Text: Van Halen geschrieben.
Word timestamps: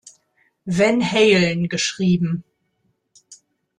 Van 0.65 0.99
Halen 1.03 1.67
geschrieben. 1.69 2.43